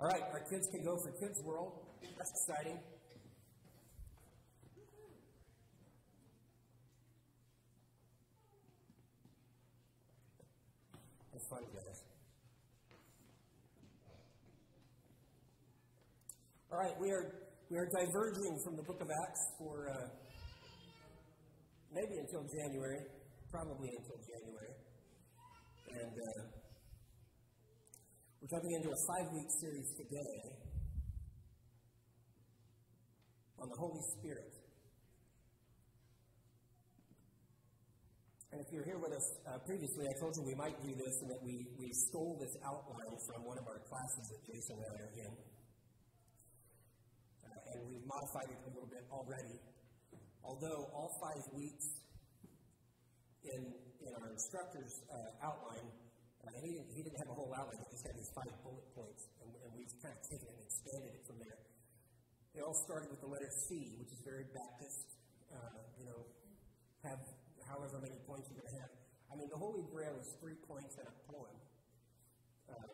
[0.00, 1.72] All right, our kids can go for Kids World.
[2.16, 2.78] That's exciting.
[11.34, 12.02] It's fun, guys.
[16.70, 17.34] All right, we are
[17.68, 20.06] we are diverging from the Book of Acts for uh,
[21.92, 23.00] maybe until January,
[23.50, 24.74] probably until January,
[25.90, 26.12] and.
[26.12, 26.57] Uh,
[28.50, 30.56] we're jumping into a five week series today
[33.58, 34.52] on the Holy Spirit.
[38.52, 41.20] And if you're here with us uh, previously, I told you we might do this
[41.20, 45.12] and that we, we stole this outline from one of our classes that Jason and
[45.18, 45.32] in.
[47.44, 49.60] Uh, and we've modified it a little bit already.
[50.44, 51.84] Although all five weeks
[53.44, 53.60] in,
[54.00, 55.92] in our instructor's uh, outline
[56.46, 58.86] and he didn't, he didn't have a whole outline, he just had these five bullet
[58.94, 61.58] points, and, and we've kind of taken it and expanded it from there.
[62.54, 65.18] It all started with the letter C, which is very Baptist.
[65.48, 66.20] Uh, you know,
[67.06, 67.20] have
[67.64, 68.92] however many points you're going to have.
[69.30, 71.56] I mean, the Holy Grail is three points and a poem.
[72.68, 72.90] Uh,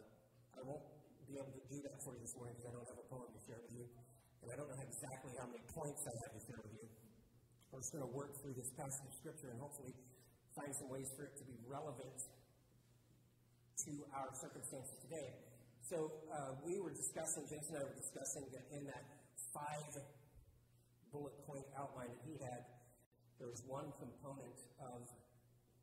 [0.58, 0.84] I won't
[1.30, 3.30] be able to do that for you this morning because I don't have a poem
[3.30, 3.86] to share with you.
[4.42, 6.86] And I don't know exactly how many points I have to share with you.
[7.72, 9.94] I'm just going to work through this passage of Scripture and hopefully
[10.54, 12.18] find some ways for it to be relevant
[13.82, 15.34] to our circumstances today.
[15.82, 19.04] So uh, we were discussing, Jason and I were discussing that in that
[19.52, 19.92] five
[21.10, 22.62] bullet point outline that he had,
[23.42, 25.04] there was one component of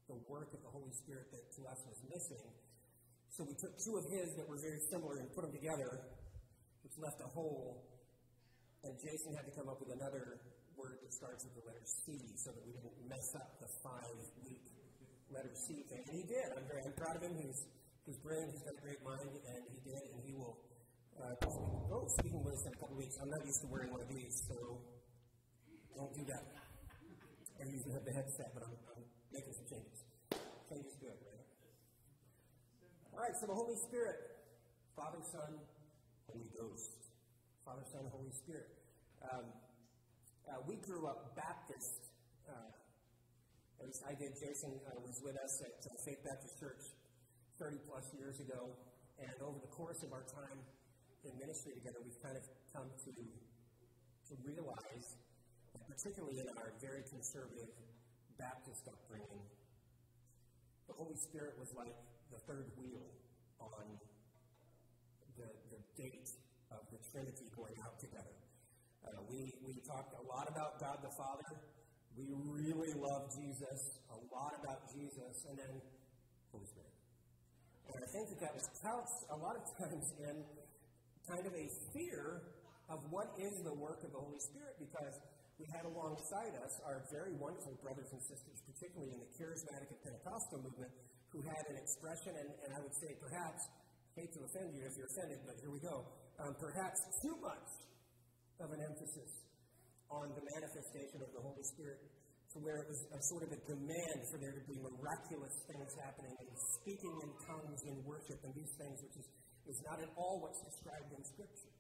[0.08, 2.48] the work of the Holy Spirit that to us was missing.
[3.32, 6.04] So we took two of his that were very similar and put them together,
[6.84, 7.88] which left a hole.
[8.84, 10.42] And Jason had to come up with another
[10.76, 14.20] word that starts with the letter C so that we didn't mess up the five
[14.44, 14.64] week
[15.32, 16.04] letter C thing.
[16.10, 16.50] And he did.
[16.58, 17.38] I'm very I'm proud of him.
[17.38, 17.62] He's
[18.06, 20.58] He's brilliant, he's got a great mind, and he did, and he will.
[21.22, 21.38] Uh,
[21.94, 23.14] oh, speaking us in a couple weeks.
[23.22, 24.82] I'm not used to wearing one of these, so
[25.94, 26.42] don't do that.
[27.62, 30.02] I usually have the headset, but I'm, I'm making some changes.
[30.66, 31.46] Changes good, right?
[33.14, 34.18] All right, so the Holy Spirit,
[34.98, 35.62] Father, Son,
[36.26, 37.02] Holy Ghost.
[37.62, 38.66] Father, Son, Holy Spirit.
[39.22, 39.46] Um,
[40.50, 42.10] uh, we grew up Baptist.
[42.50, 42.74] Uh,
[43.78, 44.34] at least I did.
[44.42, 46.82] Jason uh, was with us at uh, Faith Baptist Church
[47.62, 48.74] 30 plus years ago,
[49.22, 50.58] and over the course of our time
[51.22, 52.42] in ministry together, we've kind of
[52.74, 55.22] come to, to realize
[55.86, 57.70] particularly in our very conservative
[58.42, 59.46] Baptist upbringing,
[60.90, 61.94] the Holy Spirit was like
[62.34, 63.06] the third wheel
[63.62, 63.86] on
[65.38, 66.34] the, the date
[66.74, 68.42] of the Trinity going out together.
[69.06, 71.62] Uh, we, we talked a lot about God the Father.
[72.18, 76.01] We really love Jesus, a lot about Jesus, and then.
[77.96, 80.36] And I think that that was couched a lot of times in
[81.28, 82.42] kind of a fear
[82.88, 85.16] of what is the work of the Holy Spirit because
[85.60, 90.00] we had alongside us our very wonderful brothers and sisters, particularly in the charismatic and
[90.02, 90.90] Pentecostal movement,
[91.30, 93.62] who had an expression, and, and I would say perhaps,
[94.18, 96.04] hate to offend you if you're offended, but here we go,
[96.44, 97.70] um, perhaps too much
[98.60, 99.32] of an emphasis
[100.12, 102.02] on the manifestation of the Holy Spirit
[102.54, 105.92] to where it was a sort of a demand for there to be miraculous things
[106.04, 109.28] happening and speaking in tongues in worship and these things, which is,
[109.72, 111.72] is not at all what's described in Scripture.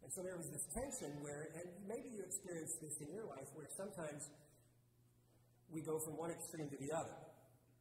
[0.00, 3.48] And so there was this tension where, and maybe you experienced this in your life,
[3.52, 4.24] where sometimes
[5.68, 7.20] we go from one extreme to the other,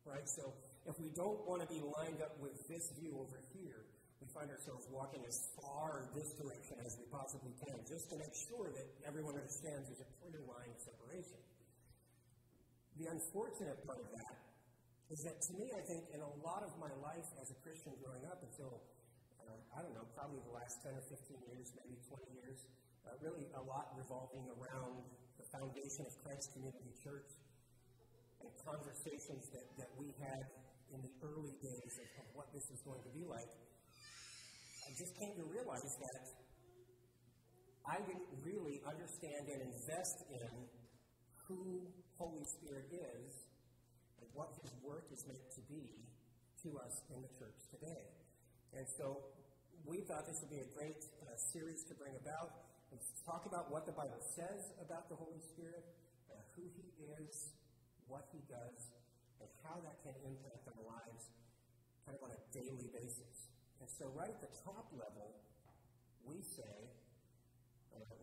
[0.03, 0.27] right?
[0.27, 0.51] So
[0.85, 3.87] if we don't want to be lined up with this view over here,
[4.19, 8.35] we find ourselves walking as far this direction as we possibly can, just to make
[8.35, 11.39] sure that everyone understands there's a clear line of separation.
[12.99, 14.35] The unfortunate part of that
[15.07, 17.95] is that to me, I think in a lot of my life as a Christian
[18.03, 18.83] growing up until,
[19.39, 22.59] uh, I don't know, probably the last 10 or 15 years, maybe 20 years,
[23.07, 24.99] uh, really a lot revolving around
[25.39, 27.31] the foundation of Christ Community Church
[28.43, 30.43] and conversations that, that we had
[30.91, 33.47] in the early days of, of what this was going to be like.
[33.47, 36.25] I just came to realize that
[37.87, 40.51] I didn't really understand and invest in
[41.47, 41.87] who
[42.19, 43.47] Holy Spirit is
[44.19, 45.87] and what his work is meant to be
[46.67, 48.11] to us in the church today.
[48.75, 49.23] And so
[49.87, 53.71] we thought this would be a great uh, series to bring about and talk about
[53.71, 55.87] what the Bible says about the Holy Spirit,
[56.27, 56.91] uh, who he
[57.23, 57.55] is,
[58.11, 58.91] what he does,
[59.39, 61.31] and how that can impact our lives
[62.03, 63.47] kind of on a daily basis.
[63.79, 65.39] And so right at the top level,
[66.27, 66.91] we say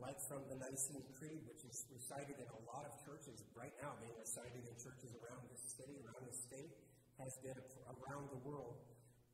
[0.01, 3.97] like from the Nicene Creed, which is recited in a lot of churches right now,
[3.99, 6.73] being recited in churches around this city, around the state,
[7.19, 7.57] has been
[7.89, 8.77] around the world.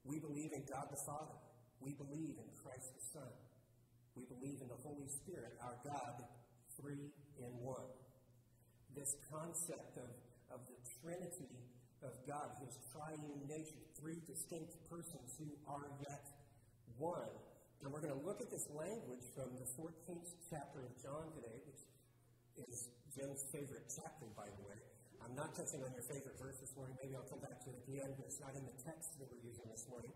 [0.05, 1.39] We believe in God the Father.
[1.83, 3.33] We believe in Christ the Son.
[4.15, 6.27] We believe in the Holy Spirit, our God,
[6.79, 7.11] three
[7.41, 7.91] in one.
[8.95, 10.11] This concept of,
[10.53, 11.49] of the Trinity
[12.03, 16.27] of God, his triune nature, three distinct persons who are yet
[16.99, 17.31] one.
[17.83, 21.59] And we're going to look at this language from the 14th chapter of John today,
[21.67, 21.83] which
[22.71, 24.79] is Jim's favorite chapter, by the way.
[25.19, 26.95] I'm not touching on your favorite verse this morning.
[27.03, 29.19] Maybe I'll come back to it at the end, but it's not in the text
[29.19, 30.15] that we're using this morning.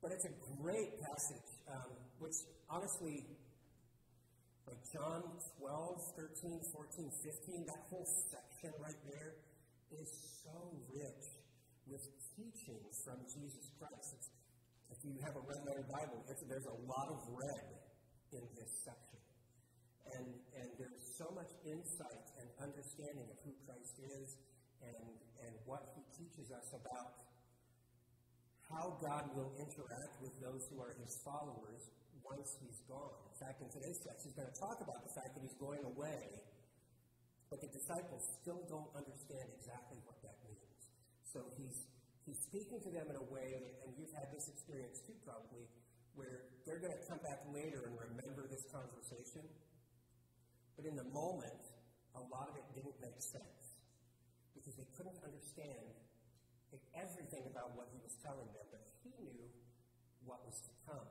[0.00, 0.32] But it's a
[0.64, 1.92] great passage, um,
[2.24, 2.40] which
[2.72, 3.28] honestly
[4.64, 5.28] like John
[5.60, 9.36] 12, 13, 14, 15, that whole section right there
[9.92, 10.08] is
[10.40, 11.36] so rich
[11.84, 14.16] with teachings from Jesus Christ.
[14.16, 14.32] It's,
[14.92, 17.68] if you have a red letter Bible, there's a lot of red
[18.36, 19.20] in this section.
[20.12, 20.28] And,
[20.60, 24.28] and there's so much insight and understanding of who Christ is
[24.84, 25.08] and,
[25.48, 27.22] and what he teaches us about
[28.68, 31.88] how God will interact with those who are his followers
[32.24, 33.16] once he's gone.
[33.32, 35.84] In fact, in today's text, he's going to talk about the fact that he's going
[35.88, 36.20] away,
[37.48, 40.80] but the disciples still don't understand exactly what that means.
[41.32, 41.76] So he's,
[42.26, 45.66] he's speaking to them in a way, and you've had this experience too, probably,
[46.14, 49.42] where they're going to come back later and remember this conversation.
[50.76, 51.62] But in the moment,
[52.14, 53.80] a lot of it didn't make sense
[54.52, 55.92] because they couldn't understand
[56.94, 59.44] everything about what he was telling them, but he knew
[60.24, 61.08] what was to come.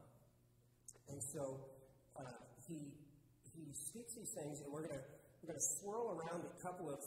[1.09, 1.59] And so
[2.15, 2.93] uh, he,
[3.53, 5.05] he speaks these things, and we're going to
[5.41, 7.01] we're gonna swirl around a couple of,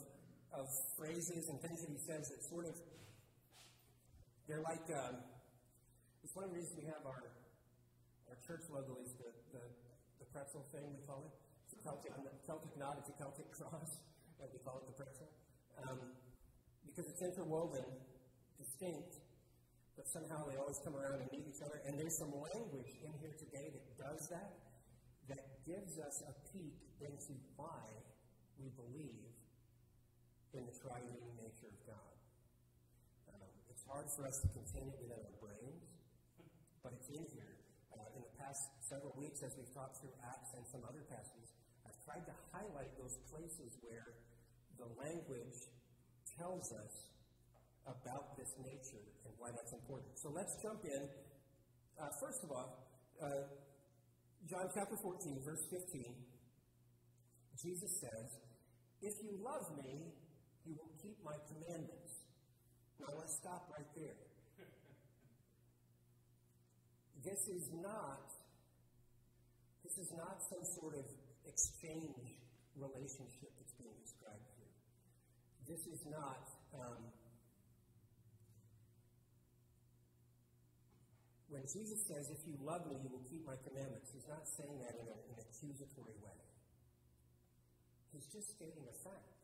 [0.50, 0.66] of
[0.98, 2.74] phrases and things that he says that sort of,
[4.46, 5.24] they're like, um,
[6.22, 7.32] it's one of the reasons we have our,
[8.28, 9.64] our church logo is the, the,
[10.20, 11.34] the pretzel thing, we call it.
[11.64, 12.12] It's a Celtic,
[12.44, 13.96] Celtic knot, it's a Celtic cross,
[14.40, 15.32] and we call it the pretzel.
[15.80, 16.12] Um,
[16.84, 17.88] because it's interwoven,
[18.60, 19.16] distinct,
[19.96, 21.80] but somehow they always come around and meet each other.
[21.86, 24.60] And there's some language in here today that does that,
[25.28, 27.82] that gives us a peek into why
[28.60, 29.32] we believe
[30.52, 32.13] in the triune nature of God.
[33.94, 35.86] Hard for us to contain it within our brains,
[36.82, 37.54] but it's in here.
[37.94, 41.54] Uh, in the past several weeks, as we've talked through Acts and some other passages,
[41.86, 44.18] I've tried to highlight those places where
[44.82, 45.70] the language
[46.34, 47.06] tells us
[47.86, 50.10] about this nature and why that's important.
[50.18, 51.06] So let's jump in.
[51.94, 52.90] Uh, first of all,
[53.22, 53.46] uh,
[54.50, 56.02] John chapter 14, verse 15,
[57.62, 58.42] Jesus says,
[59.06, 60.18] If you love me,
[60.66, 62.03] you will keep my commandments.
[63.00, 64.18] Now let's stop right there.
[67.24, 68.28] this is not
[69.82, 71.04] this is not some sort of
[71.46, 72.40] exchange
[72.76, 74.72] relationship that's being described here.
[75.68, 77.12] This is not um,
[81.54, 84.74] When Jesus says, If you love me, you will keep my commandments, he's not saying
[84.82, 86.34] that in, a, an accusatory way.
[88.10, 89.38] He's just stating a fact.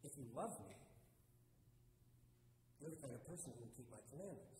[0.00, 0.72] If you love me,
[2.80, 4.56] you're the kind of person who will keep my commandments.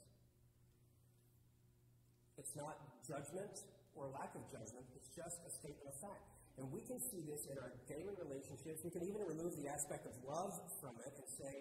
[2.36, 3.54] It's not judgment
[3.96, 6.36] or lack of judgment, it's just a statement of fact.
[6.56, 8.80] And we can see this in our daily relationships.
[8.80, 11.54] We can even remove the aspect of love from it and say,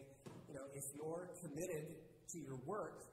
[0.47, 1.99] you know, if you're committed
[2.31, 3.03] to your work,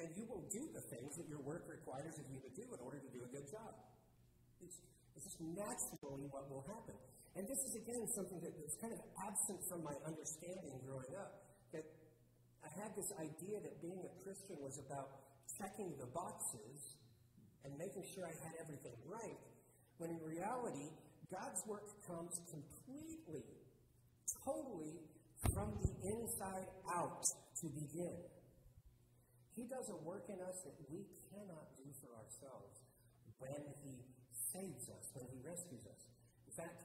[0.00, 2.80] then you will do the things that your work requires of you to do in
[2.80, 3.76] order to do a good job.
[4.64, 4.80] It's,
[5.16, 6.96] it's just naturally what will happen.
[7.36, 11.44] And this is, again, something that was kind of absent from my understanding growing up.
[11.76, 11.84] That
[12.64, 15.08] I had this idea that being a Christian was about
[15.58, 17.00] checking the boxes
[17.64, 19.40] and making sure I had everything right,
[19.98, 20.88] when in reality,
[21.28, 23.44] God's work comes completely,
[24.44, 24.96] totally
[25.54, 27.24] from the inside out
[27.60, 28.16] to begin.
[29.54, 32.80] He does a work in us that we cannot do for ourselves
[33.38, 34.00] when He
[34.52, 36.00] saves us, when He rescues us.
[36.48, 36.80] In fact,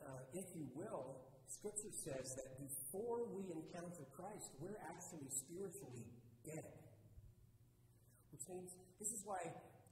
[0.00, 1.20] uh, if you will,
[1.64, 6.04] Scripture says that before we encounter Christ, we're actually spiritually
[6.44, 6.76] dead.
[8.36, 9.40] Which means, this is why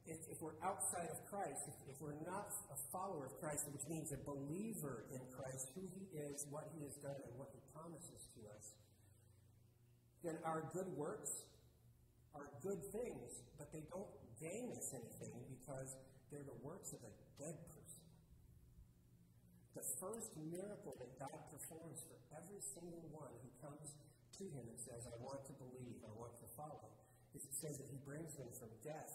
[0.05, 3.89] if, if we're outside of Christ, if, if, we're not a follower of Christ, which
[3.89, 7.61] means a believer in Christ, who He is, what He has done, and what He
[7.73, 8.77] promises to us,
[10.21, 11.41] then our good works
[12.37, 15.97] are good things, but they don't gain us anything because
[16.29, 17.82] they're the works of a dead person.
[19.73, 23.97] The first miracle that God performs for every single one who comes
[24.37, 26.93] to Him and says, I want to believe, I want to follow,
[27.33, 29.13] is it says that He brings them from death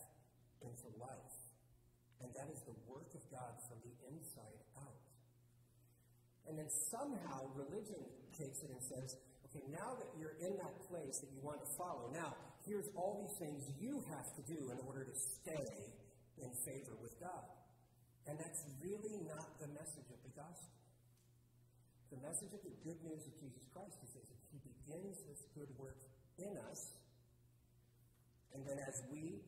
[0.58, 1.38] into life.
[2.18, 4.98] And that is the work of God from the inside out.
[6.50, 8.02] And then somehow religion
[8.34, 9.14] takes it and says,
[9.46, 12.34] okay, now that you're in that place that you want to follow, now
[12.66, 15.70] here's all these things you have to do in order to stay
[16.42, 17.46] in favor with God.
[18.28, 20.76] And that's really not the message of the gospel.
[22.12, 25.72] The message of the good news of Jesus Christ is that He begins this good
[25.80, 25.96] work
[26.36, 26.92] in us,
[28.54, 29.40] and then as we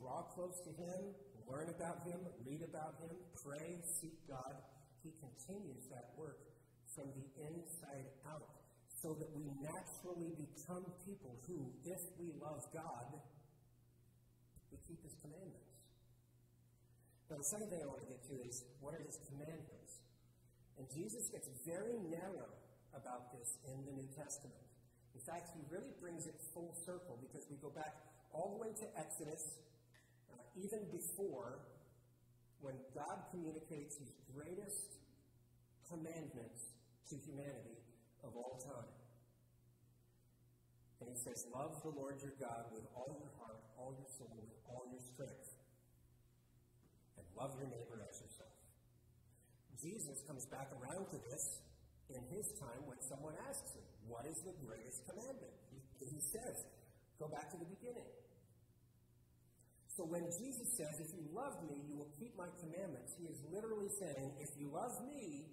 [0.00, 1.12] draw close to Him,
[1.48, 4.56] learn about Him, read about Him, pray, seek God,
[5.04, 6.40] He continues that work
[6.94, 8.48] from the inside out
[8.88, 13.20] so that we naturally become people who, if we love God,
[14.72, 15.65] we keep His commandments.
[17.30, 20.02] Now, the second thing I want to get to is what are His commandments?
[20.78, 22.52] And Jesus gets very narrow
[22.94, 24.62] about this in the New Testament.
[25.16, 27.96] In fact, he really brings it full circle because we go back
[28.32, 29.56] all the way to Exodus,
[30.28, 31.64] uh, even before
[32.60, 35.00] when God communicates his greatest
[35.88, 36.76] commandments
[37.08, 37.80] to humanity
[38.24, 38.92] of all time.
[41.00, 44.32] And he says, Love the Lord your God with all your heart, all your soul,
[44.36, 45.45] with all your strength.
[47.36, 48.56] Love your neighbor as yourself.
[49.76, 51.60] Jesus comes back around to this
[52.08, 55.52] in his time when someone asks him, What is the greatest commandment?
[56.00, 56.64] He, says,
[57.20, 58.08] Go back to the beginning.
[59.92, 63.36] So when Jesus says, If you love me, you will keep my commandments, he is
[63.52, 65.52] literally saying, If you love me,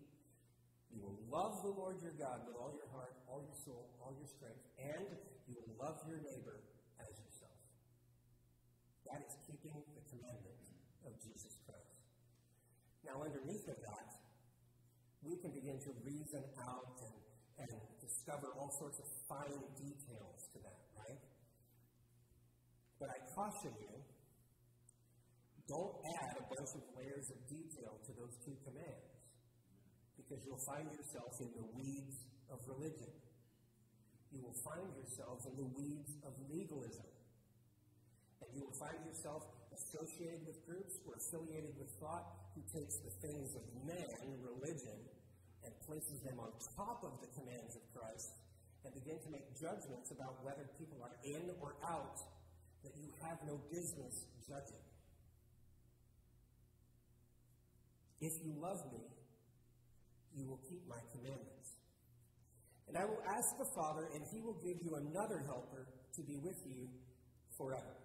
[0.93, 4.13] you will love the Lord your God with all your heart, all your soul, all
[4.15, 5.09] your strength, and
[5.49, 6.61] you will love your neighbor
[7.01, 7.57] as yourself.
[9.09, 10.63] That is keeping the commandment
[11.01, 11.32] of Jesus.
[13.03, 14.09] Now, underneath of that,
[15.23, 20.59] we can begin to reason out and, and discover all sorts of fine details to
[20.63, 21.19] that, right?
[22.99, 24.03] But I caution you
[25.67, 29.15] don't add a bunch of layers of detail to those two commands
[30.19, 33.11] because you'll find yourself in the weeds of religion.
[34.31, 37.07] You will find yourself in the weeds of legalism.
[38.41, 43.09] And you will find yourself associated with groups or affiliated with thought who takes the
[43.25, 44.97] things of man, religion,
[45.65, 48.37] and places them on top of the commands of Christ
[48.85, 52.19] and begin to make judgments about whether people are in or out
[52.83, 54.83] that you have no business judging.
[58.19, 59.03] If you love me,
[60.35, 61.75] you will keep my commandments.
[62.87, 66.37] And I will ask the Father, and he will give you another helper to be
[66.37, 66.87] with you
[67.57, 68.02] forever.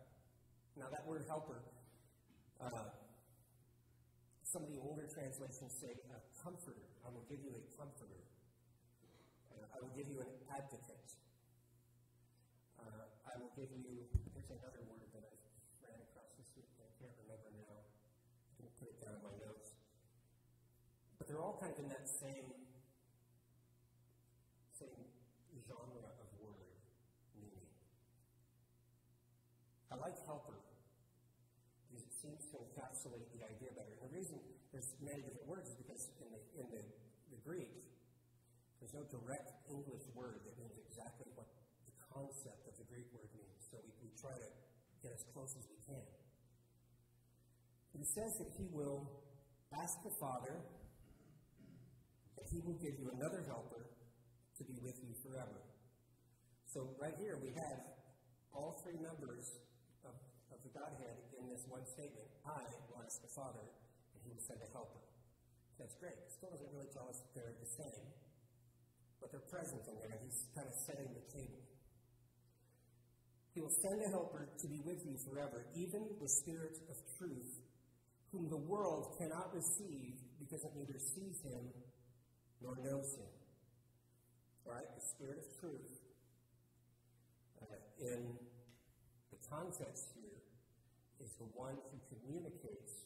[0.79, 1.59] Now, that word helper,
[2.63, 2.71] uh,
[4.47, 6.87] some of the older translations say a comforter.
[7.03, 8.23] I will give you a comforter.
[9.51, 11.11] Uh, I will give you an advocate.
[12.79, 15.35] Uh, I will give you, there's another word that I
[15.83, 16.71] ran across this week.
[16.79, 17.83] I can't remember now.
[17.83, 19.75] I didn't put it down in my notes
[21.19, 22.55] But they're all kind of in that same
[25.69, 26.73] genre of word
[27.37, 27.69] meaning.
[29.93, 30.57] I like helper
[31.85, 33.93] because it seems to encapsulate the idea better.
[34.01, 34.41] And the reason
[34.73, 36.83] there's many different words is because in the, in the,
[37.33, 37.73] the Greek,
[38.81, 41.47] there's no direct English word that means exactly what
[41.87, 43.63] the concept of the Greek word means.
[43.71, 44.51] So we, we try to
[45.07, 46.03] get as close as we can.
[47.95, 49.07] He says that he will
[49.71, 50.59] ask the Father
[52.35, 53.87] that he will give you another helper
[54.59, 55.63] to be with you forever.
[56.67, 57.81] So, right here, we have
[58.53, 59.47] all three members
[60.05, 60.15] of,
[60.51, 63.63] of the Godhead in this one statement I will ask the Father,
[64.15, 65.01] and he will send a helper.
[65.79, 66.19] That's great.
[66.19, 68.05] It still doesn't really tell us that they're the same,
[69.29, 70.17] but they're present in there.
[70.25, 71.61] He's kind of setting the table.
[73.53, 77.61] He will send a helper to be with you forever, even the Spirit of truth,
[78.33, 81.69] whom the world cannot receive because it neither sees him
[82.63, 83.29] nor knows him.
[84.65, 84.87] Right?
[84.95, 85.93] The Spirit of truth.
[87.61, 88.39] Uh, in
[89.33, 90.41] the context here
[91.21, 93.05] is the one who communicates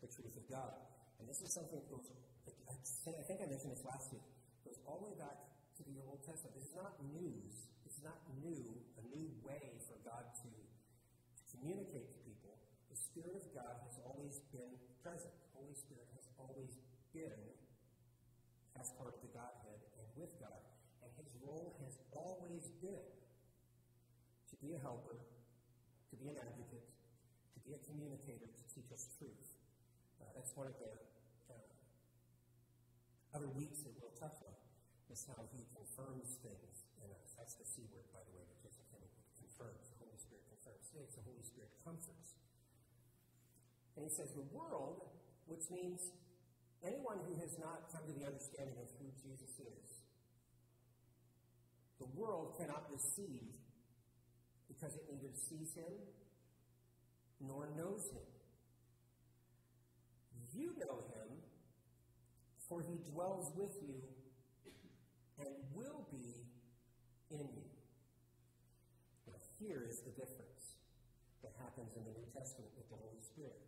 [0.00, 0.78] the truth of God.
[1.18, 4.22] And this is something that I think I mentioned this last week,
[4.64, 6.56] goes all the way back to the Old Testament.
[6.56, 7.70] Is not news.
[7.86, 8.64] It's not new,
[9.00, 12.54] a new way for God to, to communicate to people.
[12.88, 15.32] The Spirit of God has always been present.
[15.32, 16.78] The Holy Spirit has always
[17.12, 17.40] been
[18.78, 20.64] as part of the Godhead and with God.
[21.04, 23.04] And his role has always been
[24.48, 25.20] to be a helper,
[26.10, 26.88] to be an advocate,
[27.54, 29.60] to be a communicator, to teach us truth.
[30.20, 30.92] Uh, that's one of the
[31.52, 33.99] uh, other weeks that
[35.20, 37.36] is how he confirms things in us.
[37.36, 38.80] That's the C word, by the way, that just
[39.36, 39.84] confirms.
[39.92, 41.12] The Holy Spirit confirms things.
[41.12, 42.40] The Holy Spirit comforts.
[44.00, 45.04] And he says, the world,
[45.44, 46.08] which means
[46.82, 49.88] Anyone who has not come to the understanding of who Jesus is,
[52.00, 53.52] the world cannot receive
[54.66, 55.92] because it neither sees him
[57.38, 58.24] nor knows him.
[60.54, 61.28] You know him,
[62.66, 64.00] for he dwells with you
[65.40, 66.46] and will be
[67.32, 67.68] in you.
[69.26, 70.76] Now, here is the difference
[71.42, 73.60] that happens in the New Testament with the Holy Spirit.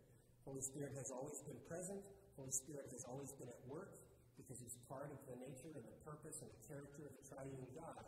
[0.45, 2.01] Holy Spirit has always been present,
[2.37, 3.93] Holy Spirit has always been at work
[4.37, 7.65] because he's part of the nature and the purpose and the character of the triune
[7.77, 8.05] God.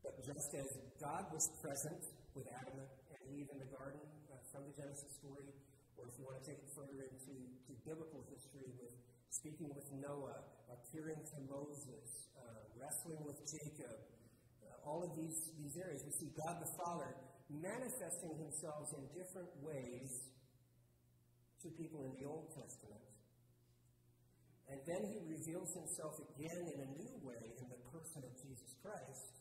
[0.00, 2.00] But just as God was present
[2.32, 4.00] with Adam and Eve in the garden
[4.32, 5.52] uh, from the Genesis story,
[6.00, 7.34] or if you want to take it further into
[7.68, 8.94] to biblical history with
[9.30, 13.96] speaking with Noah, appearing to Moses, uh, wrestling with Jacob,
[14.64, 17.12] uh, all of these, these areas, we see God the Father
[17.48, 20.28] manifesting himself in different ways
[21.62, 23.02] to people in the Old Testament.
[24.68, 28.76] And then he reveals himself again in a new way in the person of Jesus
[28.84, 29.40] Christ.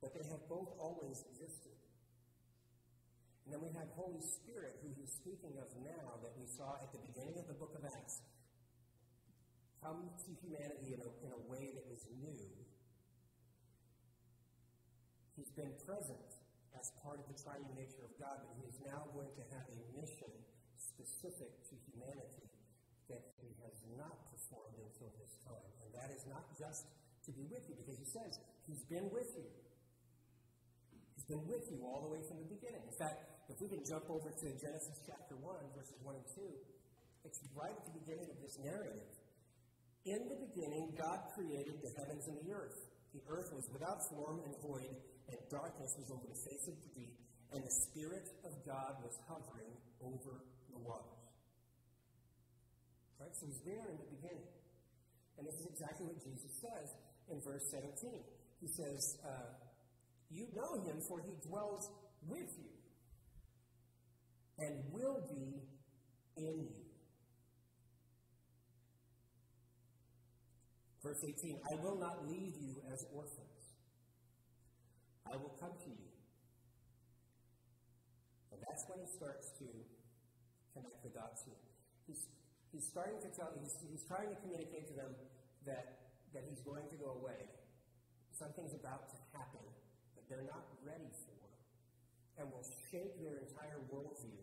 [0.00, 1.76] But they have both always existed.
[3.44, 6.88] And then we have Holy Spirit, who he's speaking of now, that we saw at
[6.96, 8.24] the beginning of the book of Acts,
[9.80, 12.36] come to humanity in a, in a way that was new.
[15.36, 16.36] He's been present
[16.76, 19.64] as part of the triune nature of God, but he is now going to have
[19.72, 20.30] a mission
[20.76, 22.48] specific to humanity
[23.08, 25.68] that he has not performed until this time.
[25.82, 26.86] And that is not just
[27.26, 28.38] to be with you, because he says
[28.68, 29.48] he's been with you.
[31.16, 32.84] He's been with you all the way from the beginning.
[32.84, 36.44] In fact, if we can jump over to Genesis chapter 1, verses 1 and 2,
[37.24, 39.19] it's right at the beginning of this narrative.
[40.04, 42.76] In the beginning, God created the heavens and the earth.
[43.12, 44.96] The earth was without form and void,
[45.28, 47.16] and darkness was over the face of the deep,
[47.52, 50.40] and the Spirit of God was hovering over
[50.72, 51.20] the waters.
[53.20, 53.34] Right?
[53.36, 54.48] So he's there in the beginning.
[55.36, 56.88] And this is exactly what Jesus says
[57.28, 58.24] in verse 17.
[58.60, 59.52] He says, uh,
[60.30, 61.90] You know him, for he dwells
[62.28, 62.72] with you
[64.60, 65.60] and will be
[66.36, 66.89] in you.
[71.02, 73.74] Verse 18 I will not leave you as orphans,
[75.26, 76.10] I will come to you.
[78.52, 79.66] And that's when he starts to
[80.74, 81.62] connect the dots here.
[82.06, 82.26] He's
[82.72, 85.12] he's starting to tell, he's, he's trying to communicate to them
[85.66, 87.50] that, that he's going to go away.
[88.30, 89.66] Something's about to happen
[90.16, 91.36] that they're not ready for
[92.38, 94.40] and will shake their entire worldview,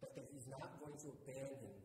[0.00, 1.75] but that he's not going to abandon.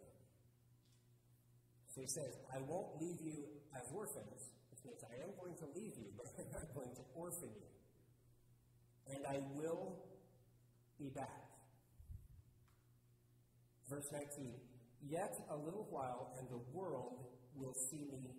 [1.94, 3.44] So he says, I won't leave you
[3.76, 7.04] as orphans, which means I am going to leave you, but I'm not going to
[7.14, 7.68] orphan you.
[9.14, 10.00] And I will
[10.98, 11.52] be back.
[13.90, 14.54] Verse 19
[15.04, 17.26] Yet a little while, and the world
[17.56, 18.38] will see me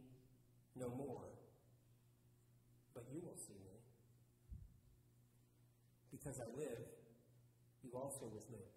[0.77, 1.27] no more.
[2.95, 3.77] But you will see me.
[6.13, 6.87] Because I live,
[7.83, 8.71] you also will live.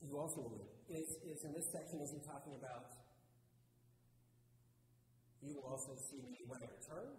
[0.00, 0.72] You also will live.
[0.88, 2.88] Is, in this section, is he talking about
[5.40, 7.16] you will also see me when I return?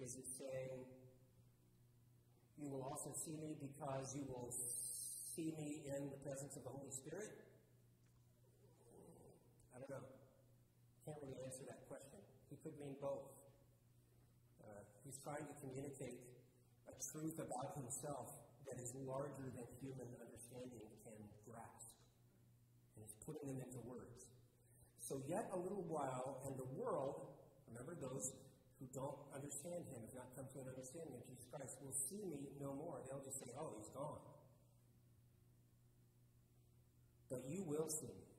[0.00, 0.84] Is it saying
[2.56, 4.52] you will also see me because you will
[5.36, 7.40] see me in the presence of the Holy Spirit?
[9.76, 10.04] I don't know.
[11.04, 12.20] Can't really answer that question.
[12.48, 13.32] He could mean both.
[14.60, 16.20] Uh, he's trying to communicate
[16.88, 21.96] a truth about himself that is larger than human understanding can grasp.
[22.96, 24.29] And he's putting them into words.
[25.10, 27.34] So, yet a little while, and the world,
[27.66, 28.30] remember those
[28.78, 32.22] who don't understand him, have not come to an understanding of Jesus Christ, will see
[32.30, 33.02] me no more.
[33.10, 34.22] They'll just say, oh, he's gone.
[37.26, 38.30] But you will see me.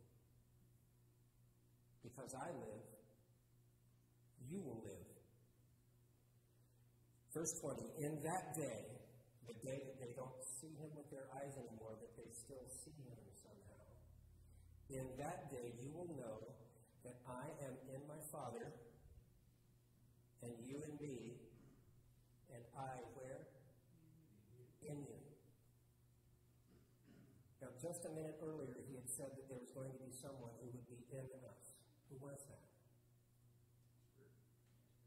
[2.07, 2.87] Because I live,
[4.47, 5.11] you will live.
[7.35, 8.87] Verse 20 In that day,
[9.43, 12.95] the day that they don't see him with their eyes anymore, but they still see
[12.95, 13.83] him somehow,
[14.87, 16.60] in that day you will know
[17.03, 18.73] that I am in my Father,
[20.43, 21.37] and you in me,
[22.53, 23.47] and I where?
[24.81, 25.21] In you.
[27.61, 30.49] Now, just a minute earlier, he had said that there was going to be someone
[30.57, 31.77] who would be in us.
[32.09, 32.65] Who was that?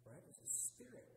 [0.07, 0.23] Right?
[0.23, 1.15] It was the Spirit.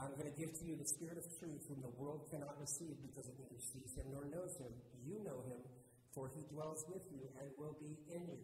[0.00, 2.96] I'm going to give to you the Spirit of truth, whom the world cannot receive
[3.04, 3.92] because it neither sees
[4.50, 4.74] knows him.
[5.06, 5.62] You know him,
[6.10, 8.42] for he dwells with you and will be in you.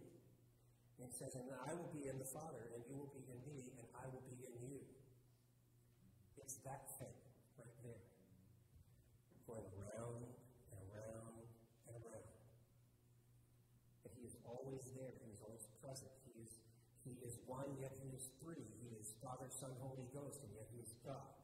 [1.03, 3.75] And says, And I will be in the Father, and you will be in me,
[3.77, 4.81] and I will be in you.
[6.39, 7.13] It's that thing
[7.59, 8.01] right there.
[9.51, 10.25] Going around
[10.73, 11.45] and around
[11.91, 12.39] and around.
[14.07, 16.15] But he is always there, he is always present.
[16.25, 16.63] He is
[17.05, 18.67] he is one, yet he is three.
[18.83, 21.37] He is Father, Son, Holy Ghost, and yet he is God.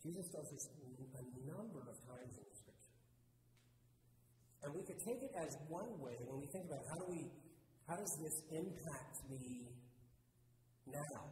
[0.00, 2.94] Jesus does this a number of times in Scripture.
[4.66, 7.30] And we could take it as one way when we think about how do we,
[7.86, 9.70] how does this impact me
[10.90, 11.22] now?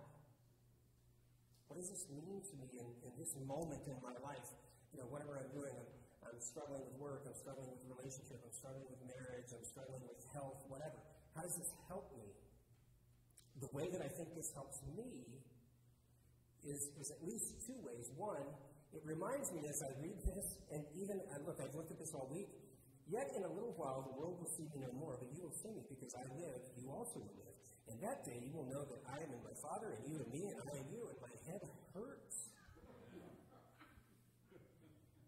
[1.67, 4.47] What does this mean to me in, in this moment in my life?
[4.95, 5.91] You know, whatever I'm doing, I'm,
[6.31, 10.23] I'm struggling with work, I'm struggling with relationship, I'm struggling with marriage, I'm struggling with
[10.31, 11.03] health, whatever.
[11.35, 12.31] How does this help me?
[13.59, 15.43] The way that I think this helps me
[16.63, 18.15] is, is at least two ways.
[18.15, 18.47] One,
[18.95, 22.31] it reminds me as I read this, and even, look, I've looked at this all
[22.31, 22.47] week,
[23.11, 25.57] yet in a little while the world will see me no more, but you will
[25.57, 27.57] see me because I live, you also will live.
[27.89, 30.29] And that day you will know that I am in my Father, and you in
[30.33, 31.61] me, and I in you, and my head
[31.93, 32.49] hurts.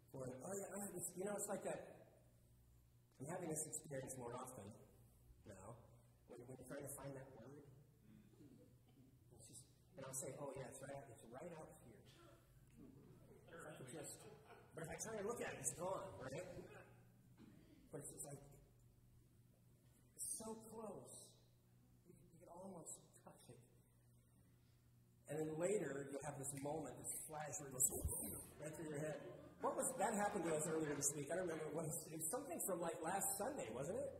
[0.08, 1.96] For, oh yeah, I you know, it's like that.
[3.20, 4.64] I'm having this experience more often
[5.48, 5.76] now
[6.28, 7.64] when, you're trying to find that word.
[9.44, 9.64] Just,
[9.96, 12.00] and I'll say, oh yeah, it's right, it's right out here.
[13.92, 14.20] just,
[14.72, 16.44] but if I try to look at it, it's gone, right?
[17.92, 18.40] But it's just like,
[20.16, 21.10] it's so close.
[22.06, 23.58] You, you can almost touch it.
[25.26, 29.18] And then later, you'll have this moment, this flash where right through your head.
[29.58, 31.26] What was that happened to us earlier this week?
[31.34, 34.10] I remember it was, it was something from like last Sunday, wasn't it?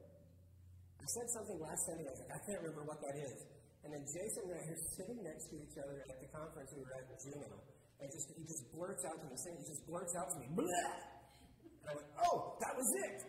[0.99, 2.03] I said something last Sunday.
[2.03, 3.39] I was like, I can't remember what that is.
[3.87, 6.83] And then Jason and I are sitting next to each other at the conference we
[6.83, 7.63] were at in Juneau.
[8.03, 10.91] And just, he just blurts out to me, he just blurts out to me, Bleh!
[11.87, 13.23] And I went, oh, that was it.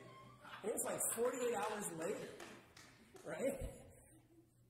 [0.65, 2.27] And it was like 48 hours later,
[3.27, 3.59] right?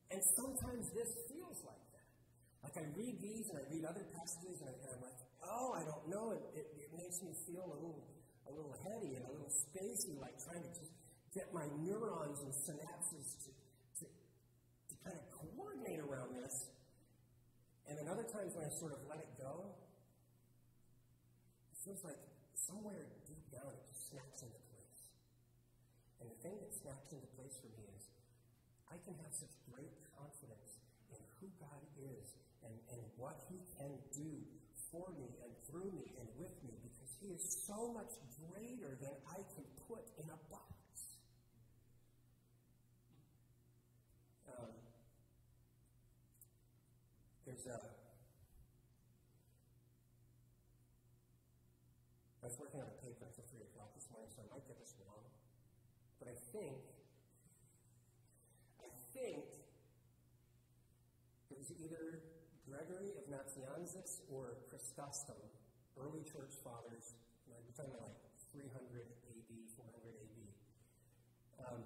[0.10, 2.10] And sometimes this feels like that.
[2.66, 5.86] Like I read these and I read other passages and, I, am like, oh, I
[5.86, 6.34] don't know.
[6.34, 8.02] It, it, it makes me feel a little,
[8.50, 10.90] a little heady and a little spacey, like trying to just
[11.38, 13.52] get my neurons and synapses to,
[14.02, 16.74] to, to kind of coordinate around this.
[17.86, 19.70] And then other times when I sort of let it go,
[21.72, 22.20] it feels like
[22.58, 25.02] somewhere deep down it just snaps into place.
[26.20, 27.88] And the thing that snaps into place for me
[28.88, 30.80] I can have such great confidence
[31.12, 34.32] in who God is and, and what He can do
[34.92, 38.16] for me and through me and with me because He is so much
[38.48, 40.78] greater than I can put in a box.
[47.48, 47.80] There's a.
[52.44, 54.76] I was working on a paper until 3 o'clock this morning, so I might get
[54.84, 55.24] this wrong.
[56.20, 56.76] But I think,
[58.84, 59.48] I think
[61.68, 62.24] was either
[62.64, 65.36] Gregory of Nazianzus or Chrysostom,
[66.00, 67.16] early church fathers,
[67.76, 68.16] talking like
[68.56, 68.72] 300
[69.04, 70.40] AD, 400 AD,
[71.68, 71.84] um,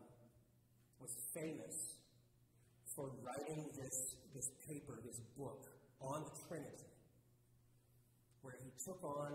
[1.02, 1.98] was famous
[2.86, 5.66] for writing this, this paper, this book
[6.00, 6.94] on the Trinity,
[8.42, 9.34] where he took on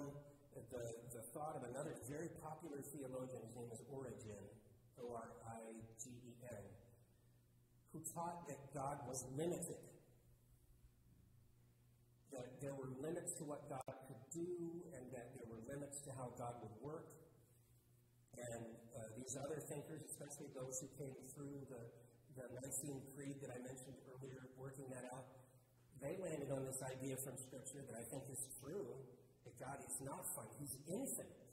[0.54, 4.46] the, the thought of another very popular theologian, his name is Origen,
[5.02, 6.64] O R I G E N,
[7.92, 9.95] who taught that God was limited.
[12.36, 16.12] That there were limits to what God could do, and that there were limits to
[16.12, 17.08] how God would work.
[18.36, 21.80] And uh, these other thinkers, especially those who came through the
[22.36, 25.24] the Nicene Creed that I mentioned earlier, working that out,
[26.04, 28.92] they landed on this idea from Scripture that I think is true
[29.48, 31.48] that God is not finite, He's infinite.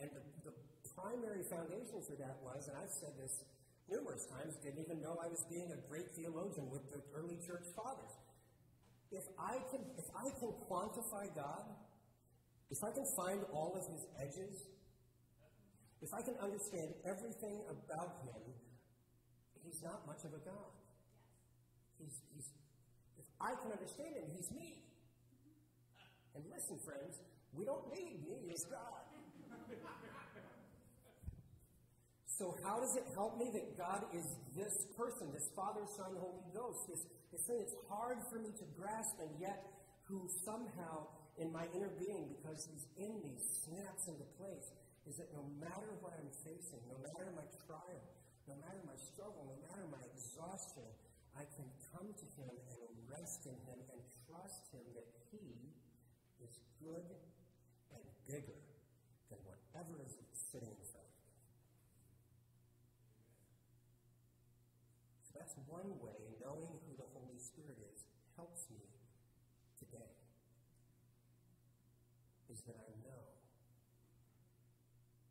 [0.00, 0.54] And the, the
[0.96, 3.44] primary foundation for that was, and I've said this
[3.92, 7.68] numerous times, didn't even know I was being a great theologian with the early church
[7.76, 8.16] fathers.
[9.10, 11.66] If I can, if I can quantify God,
[12.70, 14.66] if I can find all of his edges,
[16.00, 18.54] if I can understand everything about him,
[19.66, 20.72] he's not much of a God.
[21.98, 22.48] He's, he's,
[23.18, 24.78] if I can understand him, he's me.
[26.34, 27.18] And listen, friends,
[27.52, 29.10] we don't need me as God.
[32.40, 34.24] So, how does it help me that God is
[34.56, 38.66] this person, this Father, Son, Holy Ghost, this, this thing that's hard for me to
[38.74, 39.62] grasp, and yet
[40.04, 41.06] who somehow
[41.38, 44.70] in my inner being, because He's in me, snaps into place?
[45.08, 48.04] Is that no matter what I'm facing, no matter my trial,
[48.50, 50.90] no matter my struggle, no matter my exhaustion,
[51.38, 55.70] I can come to Him and rest in Him and trust Him that He
[56.42, 57.06] is good
[57.94, 58.58] and bigger
[59.30, 61.30] than whatever is sitting in front of me.
[65.22, 68.02] So that's one way knowing who the Holy Spirit is
[68.34, 68.82] helps me
[69.78, 70.10] today.
[72.50, 73.38] Is that I know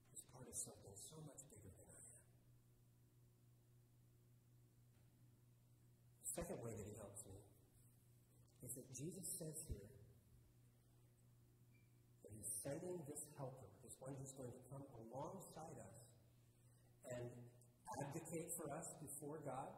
[0.08, 1.44] He's part of something so much
[6.40, 7.36] Second way that he helps me
[8.64, 9.88] is that Jesus says here
[12.28, 15.99] that he's sending this helper, this one who's going to come alongside us
[17.08, 17.23] and
[18.04, 19.71] advocate for us before God.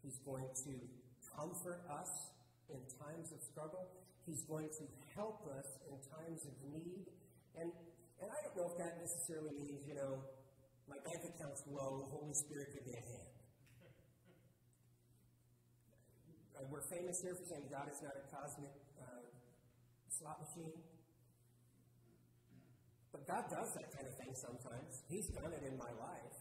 [0.00, 0.72] He's going to
[1.36, 2.08] comfort us
[2.72, 3.92] in times of struggle.
[4.24, 7.04] He's going to help us in times of need.
[7.60, 7.68] And,
[8.24, 10.24] and I don't know if that necessarily means, you know,
[10.88, 13.33] my bank account's low, the Holy Spirit could be a hand.
[16.70, 19.26] We're famous here for saying God is not a cosmic uh,
[20.06, 20.74] slot machine.
[23.10, 25.02] But God does that kind of thing sometimes.
[25.10, 26.38] He's done it in my life.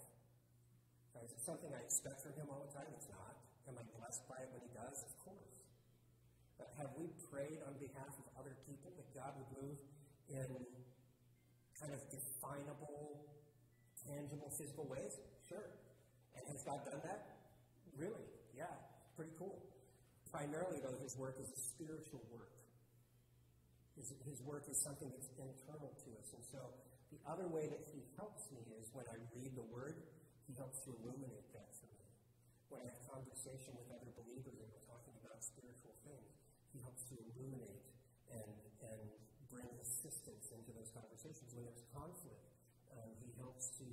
[1.24, 2.90] Is it something I expect from Him all the time?
[2.94, 3.34] It's not.
[3.70, 5.02] Am I blessed by it when He does?
[5.08, 5.58] Of course.
[6.60, 9.80] But have we prayed on behalf of other people that God would move
[10.30, 10.52] in
[11.80, 13.24] kind of definable,
[14.04, 15.16] tangible, physical ways?
[15.48, 15.74] Sure.
[16.36, 17.40] And has God done that?
[17.96, 18.28] Really?
[18.52, 18.74] Yeah.
[19.16, 19.73] Pretty cool.
[20.34, 22.50] Primarily, though, His work is a spiritual work.
[23.94, 26.34] His, his work is something that's internal to us.
[26.34, 26.74] And so
[27.14, 30.02] the other way that He helps me is when I read the Word,
[30.50, 32.10] He helps to illuminate that for me.
[32.74, 36.34] When I have conversation with other believers and we're talking about spiritual things,
[36.74, 37.86] He helps to illuminate
[38.34, 38.58] and,
[38.90, 39.02] and
[39.54, 41.54] bring assistance into those conversations.
[41.54, 42.42] When there's conflict,
[42.90, 43.86] um, He helps to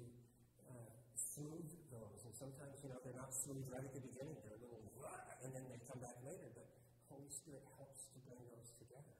[0.72, 2.24] uh, smooth those.
[2.24, 4.40] And sometimes, you know, they're not smooth right at the beginning.
[4.40, 4.80] They're a little,
[5.44, 6.48] and then they come back later.
[6.52, 6.68] But
[7.08, 9.16] Holy Spirit helps to bring those together.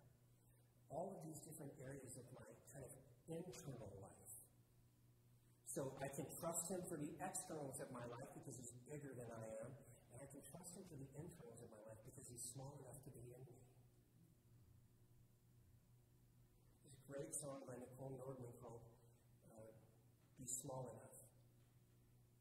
[0.91, 2.93] All of these different areas of my kind of
[3.31, 4.35] internal life.
[5.71, 9.31] So I can trust Him for the externals of my life because He's bigger than
[9.31, 9.71] I am,
[10.11, 12.99] and I can trust Him for the internals of my life because He's small enough
[13.07, 13.55] to be in me.
[16.83, 18.83] There's a great song by Nichole Nordeman called
[19.47, 19.71] uh,
[20.43, 21.23] Be Small Enough.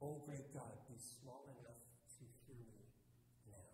[0.01, 1.85] Oh, great God, be small enough
[2.17, 2.89] to hear me
[3.45, 3.69] now.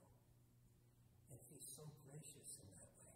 [1.32, 3.16] And He's so gracious in that way.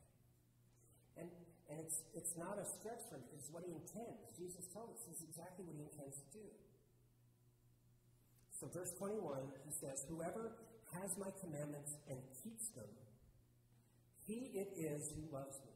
[1.19, 1.29] And,
[1.67, 4.29] and it's, it's not a stretch for him, it's what he intends.
[4.37, 6.45] Jesus tells us this is exactly what he intends to do.
[8.53, 10.53] So, verse 21, he says, Whoever
[10.93, 12.93] has my commandments and keeps them,
[14.21, 15.73] he it is who loves me.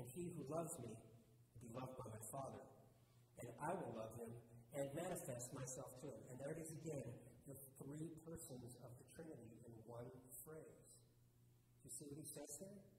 [0.00, 2.64] And he who loves me will be loved by my Father.
[3.44, 4.32] And I will love him
[4.72, 6.22] and manifest myself to him.
[6.32, 7.12] And there it is again,
[7.44, 10.08] the three persons of the Trinity in one
[10.48, 10.96] phrase.
[11.84, 12.93] Do you see what he says there?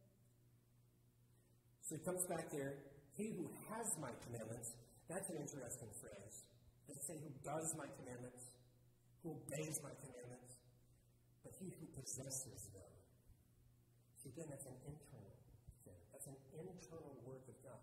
[1.86, 2.82] So he comes back there.
[3.14, 4.74] He who has my commandments,
[5.08, 6.36] that's an interesting phrase.
[6.90, 8.52] Doesn't say who does my commandments,
[9.22, 10.58] who obeys my commandments,
[11.46, 12.92] but he who possesses them.
[14.18, 15.38] See, again, that's an internal
[15.86, 16.02] thing.
[16.10, 17.82] That's an internal work of God.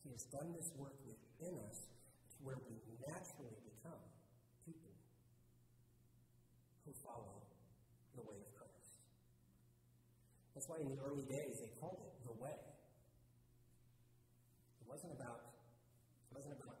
[0.00, 4.00] He has done this work within us to where we naturally become
[4.64, 4.96] people
[6.88, 7.44] who follow
[8.16, 9.00] the way of Christ.
[10.56, 12.56] That's why in the early days they called it the way.
[14.82, 16.78] It wasn't about it wasn't about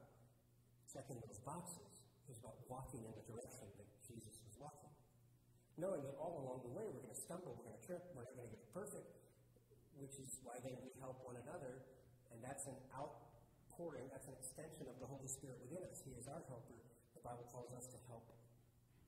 [0.86, 2.06] checking those boxes.
[2.22, 4.94] It was about walking in the direction that Jesus was walking.
[5.74, 8.22] Knowing that all along the way we're going to stumble, we're going to trip, we're
[8.22, 9.10] not going to get perfect,
[9.98, 11.82] which is why then we help one another,
[12.30, 15.98] and that's an outpouring, that's an extension of the Holy Spirit within us.
[16.06, 16.78] He is our helper.
[17.18, 18.30] The Bible calls us to help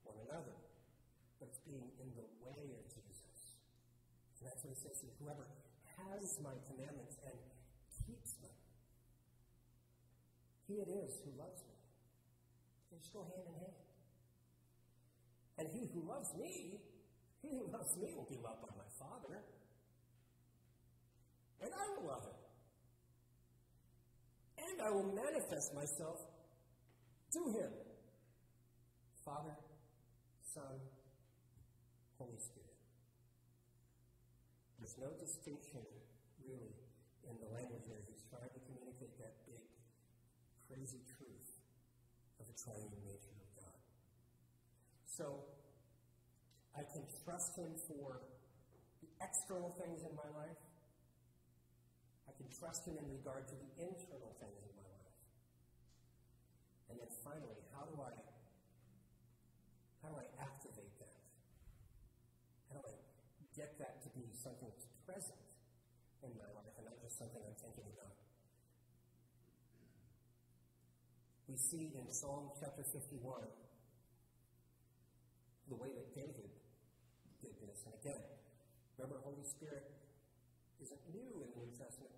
[0.03, 0.59] one another.
[1.39, 3.63] But it's being in the way of Jesus.
[4.43, 5.15] And that's what it says here.
[5.23, 5.47] Whoever
[6.03, 7.39] has my commandments and
[8.05, 8.53] keeps them,
[10.81, 11.75] it is who loves me.
[12.91, 13.79] They just go hand in hand.
[15.57, 16.79] And he who loves me,
[17.41, 19.43] he who loves me will be loved by my Father.
[21.61, 22.39] And I will love him.
[24.57, 26.19] And I will manifest myself
[27.33, 27.71] to him.
[29.23, 29.55] Father,
[30.53, 30.79] Son,
[32.17, 32.77] Holy Spirit.
[34.79, 35.81] There's no distinction,
[36.45, 36.77] really,
[37.25, 38.05] in the language there.
[38.05, 39.65] He's trying to communicate that big,
[40.67, 41.49] crazy truth
[42.41, 43.79] of the triune nature of God.
[45.05, 45.45] So,
[46.75, 48.19] I can trust Him for
[48.99, 50.59] the external things in my life.
[52.27, 55.15] I can trust Him in regard to the internal things in my life.
[56.91, 58.13] And then finally, how do I
[60.03, 61.17] how do I activate that?
[62.69, 62.93] How do I
[63.57, 65.41] get that to be something that's present
[66.21, 68.13] in my life and not just something I'm thinking about?
[71.55, 73.15] We see in Psalm chapter 51
[75.71, 76.51] the way that David
[77.39, 77.79] did this.
[77.87, 78.19] And again,
[78.99, 79.87] remember, Holy Spirit
[80.83, 82.11] isn't new in the New Testament.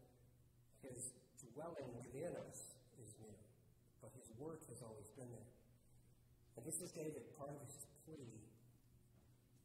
[0.81, 1.13] His
[1.53, 3.37] dwelling within us is new,
[4.01, 5.53] but his work has always been there.
[6.57, 8.41] And this is David, part of his plea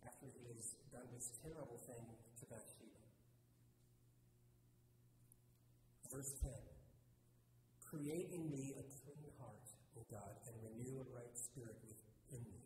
[0.04, 3.00] after he has done this terrible thing to Bathsheba.
[6.12, 6.52] Verse 10
[7.92, 9.68] Create in me a clean heart,
[10.00, 12.64] O God, and renew a right spirit within me.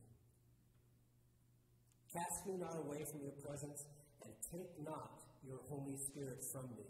[2.17, 3.85] Cast me not away from your presence,
[4.25, 6.89] and take not your Holy Spirit from me.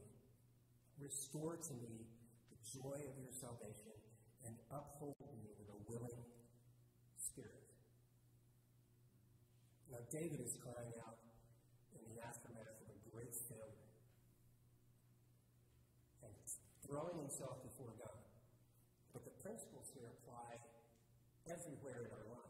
[1.02, 2.06] Restore to me
[2.46, 3.90] the joy of your salvation,
[4.46, 6.22] and uphold me with a willing
[7.18, 7.66] spirit.
[9.90, 11.18] Now, David is crying out
[11.98, 13.90] in the aftermath of a great failure
[16.22, 16.30] and
[16.86, 18.22] throwing himself before God.
[19.10, 20.62] But the principles here apply
[21.50, 22.45] everywhere in our lives.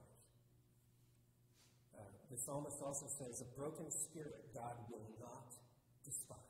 [2.31, 5.55] The psalmist also says, A broken spirit God will not
[6.03, 6.47] despise.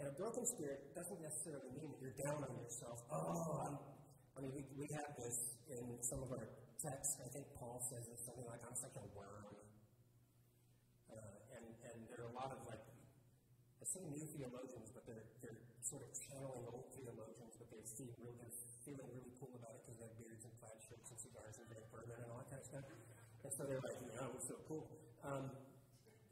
[0.00, 3.00] And a broken spirit doesn't necessarily mean that you're down on yourself.
[3.08, 3.76] Oh, I'm,
[4.36, 6.48] I mean, we, we have this in some of our
[6.80, 7.16] texts.
[7.24, 9.56] I think Paul says it something like, I'm such a worm.
[11.08, 12.84] Uh, and, and there are a lot of like,
[13.80, 18.12] I say new theologians, but they're, they're sort of channeling old theologians, but they seem
[18.20, 18.52] really,
[18.84, 21.66] feeling really cool about it because they have beards and plaid shirts and cigars and
[21.88, 22.84] bourbon and all that kind of stuff.
[23.46, 24.90] And so they're like, yeah, we're so cool.
[25.22, 25.54] Um,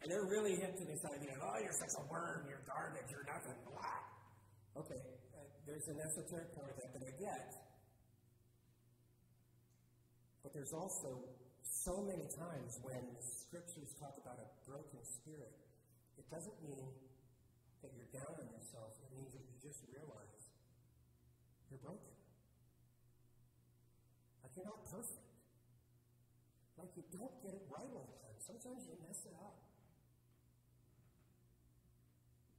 [0.02, 3.22] and they're really into this idea of, oh, you're such a worm, you're garbage, you're
[3.22, 4.82] nothing, blah.
[4.82, 7.54] Okay, uh, there's an esoteric part of that that I get.
[10.42, 11.22] But there's also
[11.62, 15.54] so many times when scriptures talk about a broken spirit,
[16.18, 16.90] it doesn't mean
[17.86, 18.90] that you're down on yourself.
[19.06, 20.50] It means that you just realize
[21.70, 22.10] you're broken.
[24.42, 25.33] Like you're not perfect.
[26.78, 28.38] Like you don't get it right all the time.
[28.38, 29.62] Sometimes you mess it up.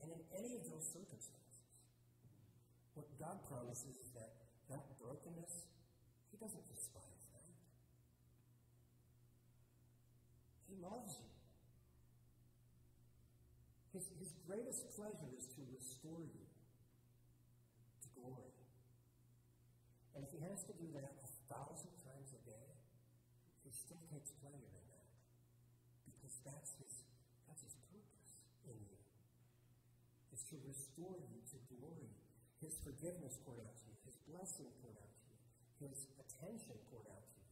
[0.02, 1.66] And in any of those circumstances,
[2.94, 5.68] what God promises is that that brokenness,
[6.32, 7.50] He doesn't despise that.
[10.70, 11.30] He loves you.
[13.96, 16.44] His, his greatest pleasure is to restore you
[18.04, 18.52] to glory.
[20.16, 22.75] And if he has to do that a thousand times a day,
[23.66, 25.10] he still takes pleasure in that.
[26.06, 27.04] Because that's his,
[27.50, 28.96] that's his purpose in you
[30.50, 32.14] to restore you to glory.
[32.62, 37.10] His forgiveness poured out to you, His blessing poured out to you, His attention poured
[37.10, 37.50] out to you.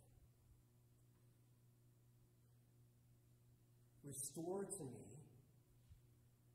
[4.08, 5.10] Restore to me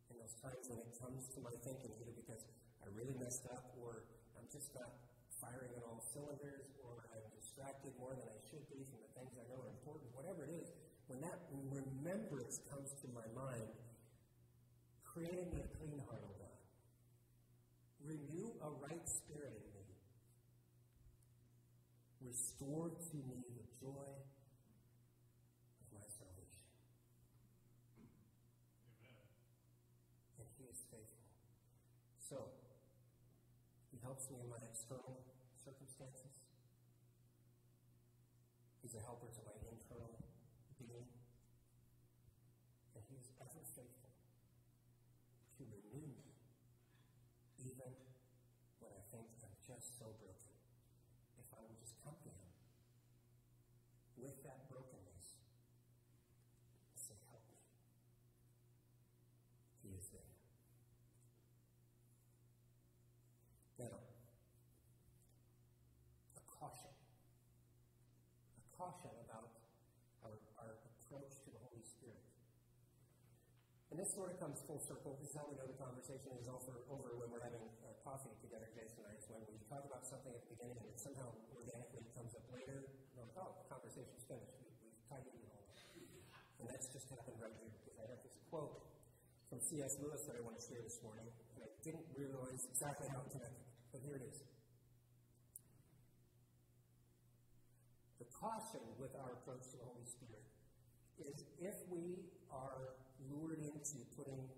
[0.08, 2.46] in those times when it comes to my thinking, either because
[2.80, 4.06] I really messed up, or
[4.38, 4.94] I'm just not
[5.42, 6.70] firing on all cylinders,
[7.58, 10.54] distracted more than I should be from the things I know are important, whatever it
[10.54, 10.70] is,
[11.10, 13.74] when that remembrance comes to my mind,
[15.02, 16.54] creating me a clean heart, O God.
[18.06, 19.90] Renew a right spirit in me.
[22.22, 24.06] Restore to me the joy
[25.82, 26.62] of my salvation.
[29.02, 29.26] Amen.
[30.38, 31.26] And He is faithful.
[32.22, 32.54] So,
[33.90, 35.26] He helps me in my external
[35.58, 36.38] circumstances.
[38.88, 40.16] He's a helper to my internal
[40.80, 41.12] being.
[42.96, 44.16] And He is ever faithful
[45.60, 46.32] to renew me,
[47.60, 47.92] even
[48.80, 50.56] when I think I'm just so broken.
[51.36, 52.48] If I will just come to Him
[54.16, 55.36] with that brokenness
[56.88, 57.60] and say, Help me,
[59.84, 60.32] He is there.
[63.84, 64.00] Now,
[66.38, 66.94] a caution.
[68.58, 69.54] A caution about
[70.22, 72.22] our, our approach to the Holy Spirit.
[73.87, 75.18] And this sort of comes full circle.
[75.18, 78.30] This is how we know the conversation is over, over when we're having uh, coffee
[78.38, 79.18] together, Jason and I.
[79.26, 82.86] When we talk about something at the beginning and it somehow organically comes up later.
[83.18, 84.54] We're like, oh, the conversation's finished.
[84.62, 85.66] We, we've tied it all.
[86.62, 88.86] And that's just happened right here because I have this quote
[89.50, 89.98] from C.S.
[89.98, 91.26] Lewis that I want to share this morning.
[91.58, 94.46] And I didn't realize exactly how it connected, but here it is.
[98.22, 100.46] The caution with our approach to the Holy Spirit
[101.18, 102.22] is if we
[102.54, 102.94] are
[103.30, 104.48] lured into putting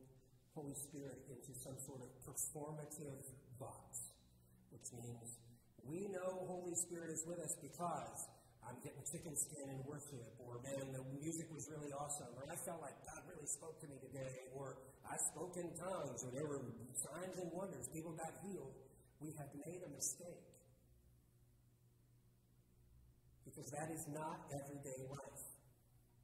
[0.55, 3.23] Holy Spirit into some sort of performative
[3.59, 4.11] box,
[4.71, 5.39] which means
[5.87, 8.29] we know Holy Spirit is with us because
[8.67, 12.55] I'm getting chicken skin in worship, or man, the music was really awesome, or I
[12.55, 16.47] felt like God really spoke to me today, or I spoke in tongues, or there
[16.47, 16.63] were
[16.95, 18.75] signs and wonders, people got healed.
[19.19, 20.45] We have made a mistake.
[23.45, 25.50] Because that is not everyday life.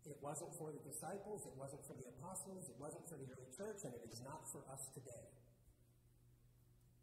[0.07, 3.51] It wasn't for the disciples, it wasn't for the apostles, it wasn't for the early
[3.51, 5.27] church, and it is not for us today.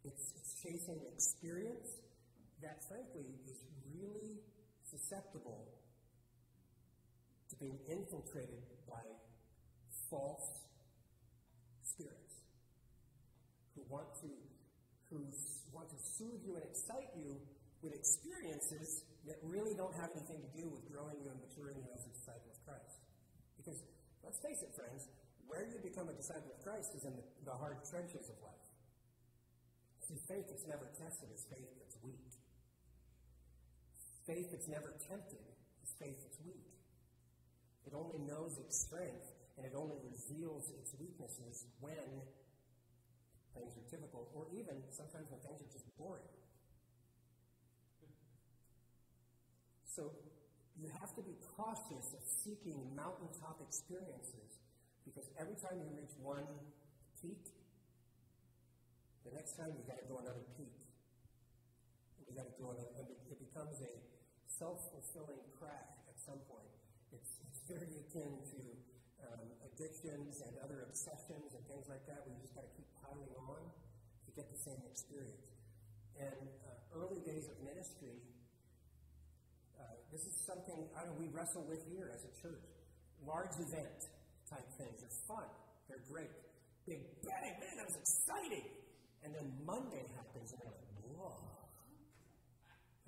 [0.04, 0.32] It's,
[0.64, 2.00] chasing experience
[2.62, 3.60] that, frankly, is
[3.92, 4.40] really
[4.80, 5.68] susceptible
[7.50, 9.04] to being infiltrated by
[10.08, 10.64] false
[11.82, 12.40] spirits
[13.76, 14.32] who want to
[15.12, 15.20] who
[15.70, 17.36] want to soothe you and excite you
[17.82, 21.90] with experiences that really don't have anything to do with growing you and maturing you
[21.92, 23.04] as a disciple Christ.
[23.56, 23.84] Because
[24.24, 25.08] let's face it, friends,
[25.46, 28.66] where you become a disciple of Christ is in the, hard trenches of life.
[30.04, 32.34] See, faith that's never tested is faith that's weak.
[34.26, 35.44] Faith that's never tempted
[35.84, 36.72] is faith that's weak.
[37.86, 42.24] It only knows its strength and it only reveals its weaknesses when
[43.54, 46.26] things are difficult, or even sometimes when things are just boring.
[49.86, 50.10] So
[50.80, 54.58] you have to be cautious of seeking mountaintop experiences
[55.06, 56.48] because every time you reach one
[57.20, 57.54] peak,
[59.24, 60.74] the next time you got to go another peak.
[62.28, 63.08] You got to go another.
[63.30, 63.92] It becomes a
[64.44, 66.68] self-fulfilling crack at some point.
[67.14, 68.60] It's, it's very akin to
[69.24, 72.88] um, addictions and other obsessions and things like that, where you just got to keep
[73.00, 73.62] piling on
[74.26, 75.56] to get the same experience.
[76.18, 78.20] And uh, early days of ministry,
[80.14, 82.62] this is something I know we wrestle with here as a church.
[83.26, 83.98] Large event
[84.46, 85.48] type things are fun,
[85.90, 86.30] they're great.
[86.86, 88.62] Big bang, man, that was exciting.
[89.26, 90.86] And then Monday happens, and you're like,
[91.18, 91.34] whoa,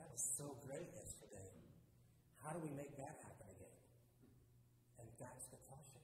[0.00, 1.46] that was so great yesterday.
[2.42, 3.78] How do we make that happen again?
[4.98, 6.02] And that's the caution.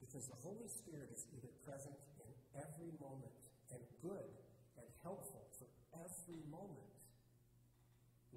[0.00, 3.42] Because the Holy Spirit is either present in every moment
[3.74, 4.30] and good
[4.78, 5.66] and helpful for
[5.98, 6.94] every moment,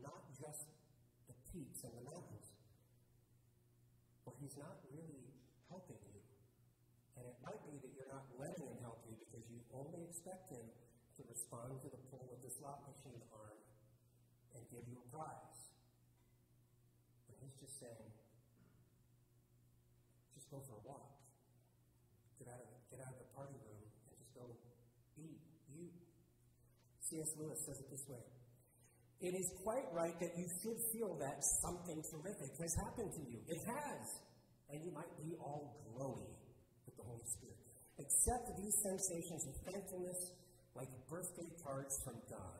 [0.01, 0.65] not just
[1.29, 2.51] the peaks and the mountains,
[4.27, 5.31] or He's not really
[5.71, 6.19] helping you.
[7.15, 10.51] And it might be that you're not letting Him help you because you only expect
[10.51, 10.67] Him
[11.15, 13.55] to respond to the pull of the slot machine arm
[14.51, 15.71] and give you a prize.
[17.31, 18.11] But He's just saying,
[20.35, 21.15] just go for a walk.
[22.35, 24.59] Get out of, get out of the party room and just go
[25.15, 25.39] be
[25.71, 25.87] you.
[26.99, 27.31] C.S.
[27.39, 28.34] Lewis says it this way
[29.21, 33.39] It is quite right that you should feel that something terrific has happened to you.
[33.47, 34.03] It has.
[34.69, 36.35] And you might be all glowy
[36.85, 37.57] with the Holy Spirit.
[37.99, 40.19] Accept these sensations of thankfulness
[40.75, 42.59] like birthday cards from God.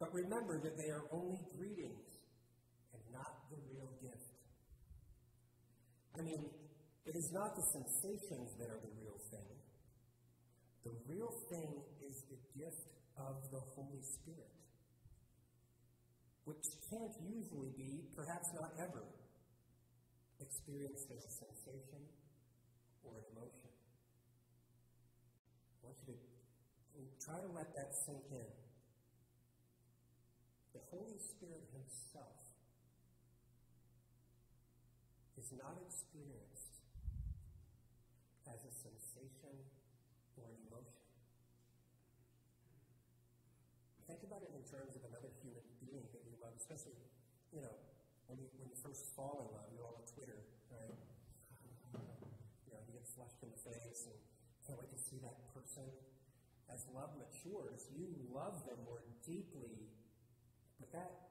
[0.00, 2.18] But remember that they are only greetings
[2.92, 4.34] and not the real gift.
[6.18, 6.50] I mean,
[7.06, 9.54] it is not the sensations that are the real thing.
[10.84, 11.70] The real thing
[12.02, 14.50] is the gift of the Holy Spirit,
[16.44, 19.04] which can't usually be, perhaps not ever,
[20.40, 22.04] experienced as a sensation
[23.02, 23.72] or an emotion.
[25.80, 28.52] I want you to try to let that sink in.
[30.76, 32.44] The Holy Spirit Himself
[35.38, 36.80] is not experienced
[38.48, 39.56] as a sensation
[40.36, 41.04] or an emotion.
[44.08, 46.96] Think about it in terms of another human being that you love, especially,
[47.54, 47.76] you know,
[48.26, 50.42] when you, when you first fall in love, you're all on Twitter,
[50.74, 50.98] right?
[51.94, 54.18] You know, you get flushed in the face and
[54.66, 55.86] can't wait to see that person.
[56.66, 59.86] As love matures, you love them more deeply,
[60.82, 61.30] but that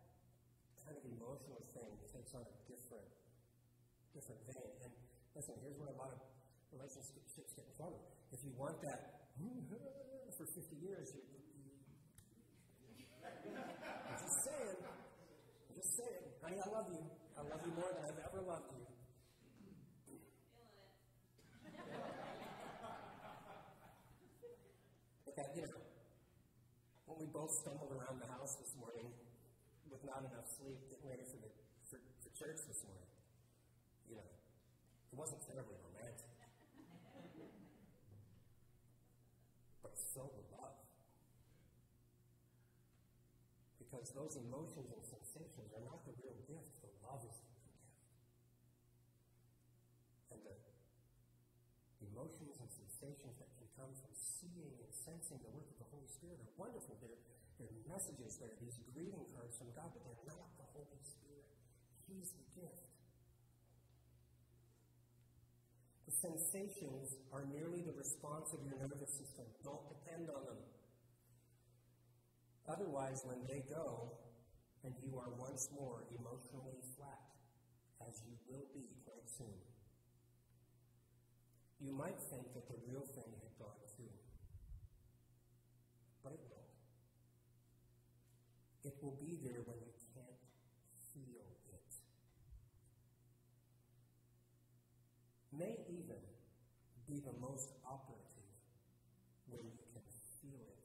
[0.79, 3.11] kind of emotional thing takes on a different,
[4.15, 4.71] different vein.
[4.87, 4.93] And
[5.35, 6.23] listen, here's where a lot of
[6.71, 7.99] relationships get in trouble.
[8.31, 9.27] If you want that
[10.37, 11.21] for 50 years, you,
[13.23, 14.79] I'm just saying.
[14.81, 16.32] I'm just saying.
[16.43, 16.99] Honey, I love you.
[17.39, 18.83] I love you more than I've ever loved you.
[25.31, 25.81] Okay, you know,
[27.07, 29.07] when we both stumbled around the house this morning
[29.89, 31.49] with not enough sleep, getting ready for, the,
[31.89, 33.09] for, for church this morning,
[34.11, 36.33] you know, it wasn't terribly romantic.
[39.93, 40.73] but so was love.
[43.77, 47.77] Because those emotions and sensations are not the real gift, the love is the real
[47.77, 47.93] gift.
[50.33, 50.57] And the
[52.09, 56.09] emotions and sensations that can come from seeing and sensing the work of the Holy
[56.09, 56.97] Spirit are wonderful.
[57.01, 57.19] They're,
[57.59, 61.47] they're messages, they're these greeting cards from God, but they're not the Holy Spirit.
[62.07, 62.93] He's the gift.
[66.05, 69.45] The sensations are merely the response of your nervous system.
[69.63, 70.61] Don't depend on them.
[72.67, 74.11] Otherwise, when they go,
[74.83, 77.23] and you are once more emotionally flat,
[78.07, 79.59] as you will be quite soon,
[81.79, 84.11] you might think that the real thing had gone too.
[86.23, 86.71] But it won't.
[88.83, 90.39] It will be there when you can't
[91.11, 91.63] feel it.
[95.57, 96.21] May even
[97.07, 98.51] be the most operative
[99.47, 100.01] when you can
[100.41, 100.83] feel it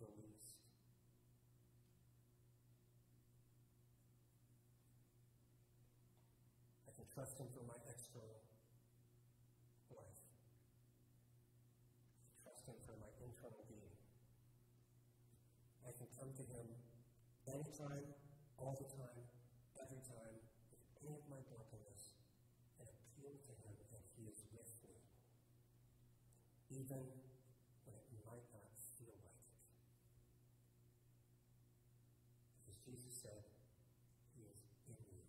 [0.00, 0.58] the least.
[6.88, 8.42] I can trust Him for my external
[9.94, 10.22] life.
[12.42, 13.94] Trust Him for my internal being.
[15.86, 16.66] I can come to Him
[17.46, 18.06] anytime,
[18.58, 19.22] all the time,
[19.78, 20.34] every time,
[20.70, 22.14] with any of my brokenness,
[22.78, 24.94] and appeal to Him, and He is with me.
[26.70, 27.02] Even
[27.84, 29.58] when it might not feel like it.
[32.62, 33.42] Because Jesus said,
[34.32, 35.20] He is in you.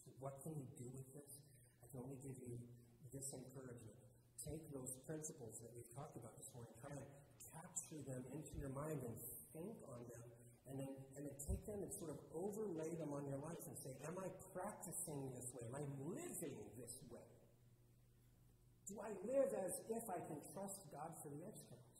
[0.00, 1.42] So, what can you do with this?
[1.82, 2.54] I can only give you
[3.10, 3.98] this encouragement.
[4.38, 7.06] Take those principles that we've talked about this morning, try to
[7.50, 9.18] capture them into your mind and
[9.50, 10.22] think on them,
[10.70, 13.74] and then, and then take them and sort of overlay them on your life and
[13.74, 15.66] say, Am I practicing this way?
[15.66, 17.26] Am I living this way?
[18.86, 21.90] Do I live as if I can trust God for the externals?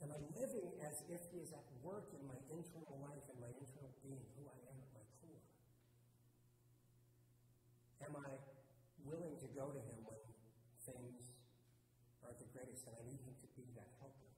[0.00, 3.50] Am I living as if He is at work in my internal life and my
[3.58, 5.44] internal being, who I am at my core?
[8.04, 8.30] Am I
[9.04, 10.20] willing to go to Him when
[10.84, 11.36] things
[12.24, 14.30] aren't the greatest and I need Him to be that helper?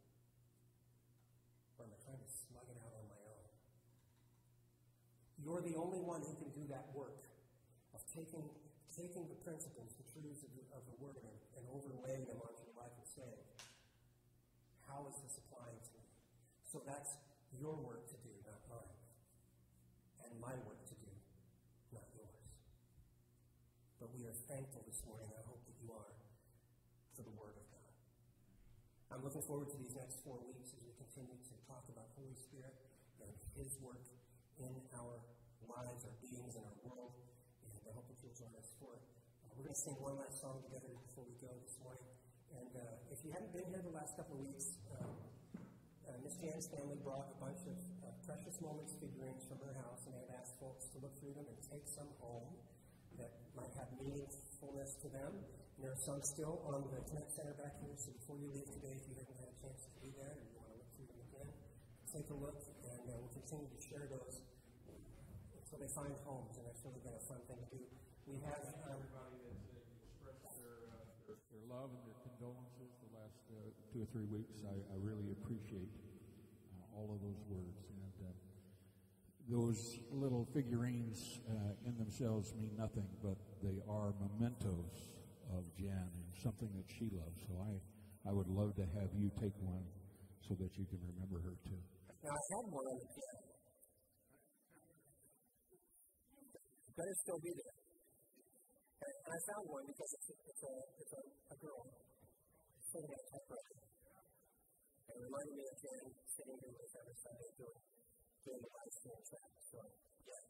[1.79, 3.47] Or am I trying to slug it out on my own?
[5.43, 7.27] You're the only one who can do that work
[7.95, 8.47] of taking,
[8.95, 12.63] taking the principles, the truths of the, of the Word, and, and overlaying them onto
[12.63, 13.43] your life and saying,
[14.87, 16.07] How is this applying to me?
[16.63, 17.19] So that's
[17.59, 18.97] your work to do, not mine.
[20.25, 21.11] And my work to do,
[21.93, 22.41] not yours.
[24.01, 26.13] But we are thankful this morning, I hope that you are,
[27.17, 27.93] for the Word of God.
[29.09, 32.37] I'm looking forward to these next four weeks as we continue to talk about Holy
[32.37, 32.77] Spirit
[33.25, 34.05] and His work
[34.61, 35.25] in our
[35.65, 37.17] lives, our beings, and our world.
[37.65, 39.01] And I hope that you'll join us for it.
[39.41, 42.05] Uh, we're going to sing one last song together before we go this morning.
[42.53, 45.17] And uh, if you haven't been here the last couple of weeks, um,
[46.05, 50.05] uh, Miss Jan's family brought a bunch of uh, precious moments figurines from her house,
[50.05, 52.53] and they had asked folks to look through them and take some home
[53.17, 53.89] that might have
[54.63, 55.33] meaningfulness to them.
[55.77, 58.71] And there are some still on the Connect Center back here, so before you leave
[58.71, 60.89] today, if you haven't had a chance to do that or you want to look
[60.95, 61.51] through them again,
[62.07, 64.47] take a look, and uh, we'll continue to share those
[65.59, 67.83] until they find homes, and that's really been a fun thing to do.
[68.31, 68.63] We have.
[68.87, 69.43] Um, everybody
[69.75, 74.09] that's expressed their, uh, their, their love and their condolences the last uh, two or
[74.15, 74.63] three weeks.
[74.63, 77.92] I, I really appreciate uh, all of those words.
[79.53, 84.97] Those little figurines uh, in themselves mean nothing, but they are mementos
[85.53, 87.37] of Jan and something that she loves.
[87.45, 87.77] So I,
[88.25, 89.85] I would love to have you take one
[90.41, 91.77] so that you can remember her too.
[92.25, 92.97] now, I had one on.
[96.97, 97.77] Better still be there.
[99.05, 101.93] And I found one because it's, it's, a, it's a, a girl
[102.89, 103.77] sitting at a typewriter.
[105.13, 106.05] It reminded me of Jan
[106.41, 107.92] sitting here with every Sunday doing,
[108.45, 109.51] doing the live stream track.
[109.71, 109.79] So,
[110.27, 110.49] yeah.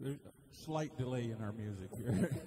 [0.00, 2.30] There's a slight delay in our music here.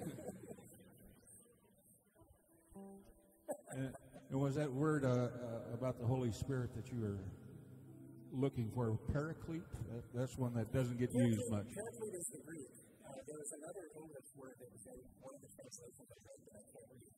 [3.76, 3.92] and,
[4.30, 5.28] and was that word uh, uh,
[5.74, 7.18] about the Holy Spirit that you were
[8.32, 9.62] looking for, paraclete?
[9.92, 11.66] That, that's one that doesn't get used much.
[11.74, 12.68] Paraclete is the Greek.
[13.04, 16.40] Uh, there was another English word that was in one of the translations I read
[16.48, 17.12] that I can't read.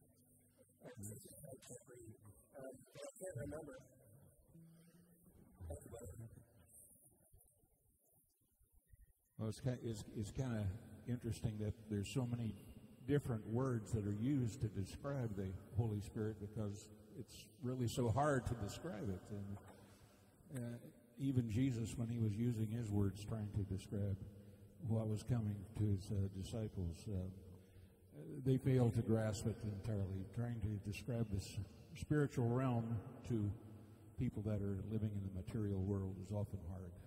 [0.83, 2.15] I can't read.
[2.59, 3.79] Um, I can't remember.
[9.39, 10.65] Well, it's kind, it's, it's kind of
[11.09, 12.55] interesting that there's so many
[13.07, 16.89] different words that are used to describe the Holy Spirit because
[17.19, 19.21] it's really so hard to describe it.
[19.31, 20.77] And uh,
[21.19, 24.17] even Jesus, when he was using his words trying to describe
[24.89, 27.17] what was coming to his uh, disciples, uh,
[28.45, 30.25] they failed to grasp it entirely.
[30.35, 31.59] Trying to describe this
[31.97, 33.51] spiritual realm to
[34.19, 37.04] people that are living in the material world is often hard.